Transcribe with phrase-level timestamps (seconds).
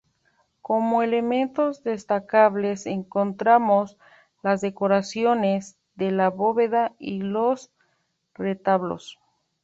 [0.63, 3.99] Como elementos destacables encontramos
[4.41, 7.69] las decoraciones de la bóveda y los
[8.33, 9.19] retablos.